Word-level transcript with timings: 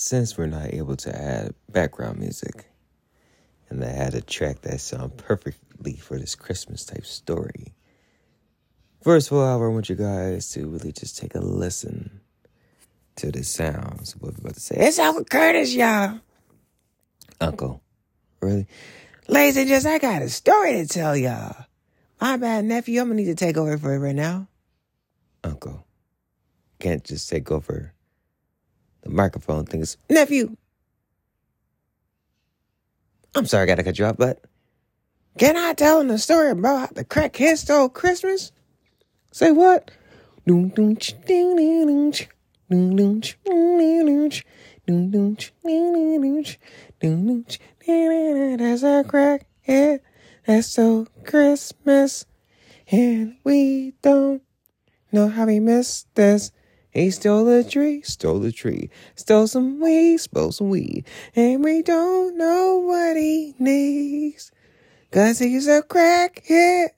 since 0.00 0.38
we're 0.38 0.46
not 0.46 0.72
able 0.72 0.96
to 0.96 1.14
add 1.14 1.54
background 1.68 2.18
music, 2.18 2.64
and 3.68 3.84
I 3.84 3.88
had 3.88 4.14
a 4.14 4.22
track 4.22 4.62
that 4.62 4.80
sound 4.80 5.18
perfectly 5.18 5.92
for 5.92 6.18
this 6.18 6.34
Christmas 6.34 6.84
type 6.84 7.04
story. 7.04 7.74
First 9.02 9.30
of 9.30 9.36
all, 9.36 9.62
I 9.62 9.66
want 9.68 9.90
you 9.90 9.96
guys 9.96 10.50
to 10.52 10.66
really 10.66 10.92
just 10.92 11.18
take 11.18 11.34
a 11.34 11.40
listen 11.40 12.20
to 13.16 13.30
the 13.30 13.44
sounds 13.44 14.16
what 14.16 14.32
we're 14.32 14.38
about 14.38 14.54
to 14.54 14.60
say. 14.60 14.76
It's 14.78 14.98
Uncle 14.98 15.24
Curtis, 15.24 15.74
y'all. 15.74 16.20
Uncle, 17.40 17.82
really? 18.40 18.66
Ladies 19.28 19.58
and 19.58 19.68
gents, 19.68 19.86
I 19.86 19.98
got 19.98 20.22
a 20.22 20.30
story 20.30 20.72
to 20.72 20.86
tell 20.86 21.16
y'all. 21.16 21.66
My 22.20 22.38
bad 22.38 22.64
nephew, 22.64 23.00
I'm 23.00 23.08
gonna 23.08 23.16
need 23.20 23.26
to 23.26 23.34
take 23.34 23.58
over 23.58 23.76
for 23.76 23.94
it 23.94 23.98
right 23.98 24.14
now. 24.14 24.48
Uncle, 25.44 25.86
can't 26.78 27.04
just 27.04 27.28
take 27.28 27.50
over 27.50 27.92
the 29.02 29.10
microphone 29.10 29.66
thing. 29.66 29.80
Is 29.80 29.96
nephew. 30.08 30.56
I'm 33.34 33.46
sorry, 33.46 33.62
I 33.62 33.66
gotta 33.66 33.84
cut 33.84 33.98
you 33.98 34.06
off, 34.06 34.16
but 34.16 34.44
can 35.38 35.56
I 35.56 35.74
tell 35.74 36.00
him 36.00 36.08
the 36.08 36.18
story 36.18 36.50
about 36.50 36.78
how 36.78 36.88
the 36.92 37.04
crackhead 37.04 37.58
stole 37.58 37.88
Christmas? 37.88 38.50
Say 39.32 39.52
what? 39.52 39.92
There's 40.44 40.72
a 48.82 49.04
crackhead 49.06 50.00
that 50.46 50.64
stole 50.64 51.06
Christmas, 51.24 52.26
and 52.90 53.36
we 53.44 53.92
don't 54.02 54.42
know 55.12 55.28
how 55.28 55.46
he 55.46 55.60
missed 55.60 56.12
this. 56.16 56.50
He 56.92 57.10
stole 57.10 57.48
a 57.48 57.62
tree, 57.62 58.02
stole 58.02 58.44
a 58.44 58.50
tree, 58.50 58.90
stole 59.14 59.46
some 59.46 59.80
weed, 59.80 60.18
stole 60.18 60.50
some 60.52 60.70
weed, 60.70 61.04
and 61.36 61.62
we 61.62 61.82
don't 61.82 62.36
know 62.36 62.78
what 62.78 63.16
he 63.16 63.54
needs. 63.58 64.50
Cause 65.12 65.38
he's 65.38 65.68
a 65.68 65.82
crackhead 65.82 66.88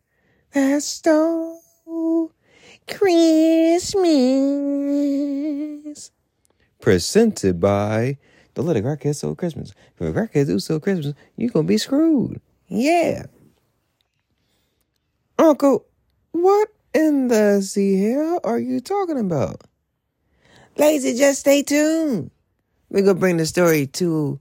that 0.53 0.83
stole 0.83 2.33
Christmas. 2.87 4.03
Presented 6.81 7.61
by 7.61 8.19
Let 8.57 8.77
a 8.77 8.81
Crackhead 8.81 9.15
Stole 9.15 9.35
Christmas. 9.35 9.73
If 9.99 10.01
a 10.01 10.13
crackhead 10.13 10.47
do 10.47 10.59
steal 10.59 10.81
Christmas, 10.81 11.15
you 11.37 11.49
gonna 11.49 11.67
be 11.67 11.79
screwed. 11.79 12.41
Yeah. 12.69 13.27
Uncle, 15.39 15.87
what 16.33 16.69
in 16.95 17.29
the 17.29 17.63
hell 18.15 18.41
are 18.45 18.59
you 18.59 18.81
talking 18.81 19.19
about? 19.19 19.63
Lazy, 20.77 21.15
just 21.15 21.41
stay 21.41 21.63
tuned. 21.63 22.31
We're 22.89 23.03
going 23.03 23.17
to 23.17 23.21
bring 23.21 23.37
the 23.37 23.47
story 23.47 23.87
to 23.89 24.41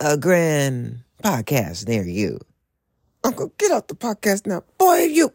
a 0.00 0.16
grand 0.16 1.00
podcast 1.22 1.88
near 1.88 2.04
you. 2.04 2.40
Uncle, 3.24 3.52
get 3.58 3.72
off 3.72 3.86
the 3.86 3.94
podcast 3.94 4.46
now. 4.46 4.62
Boy, 4.78 5.04
you. 5.04 5.32